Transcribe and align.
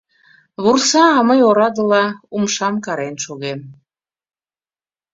Вурса, 0.63 1.03
а 1.17 1.19
мый 1.27 1.39
орадыла 1.49 2.03
умшам 2.35 2.75
карен 2.85 3.15
шогем. 3.25 3.59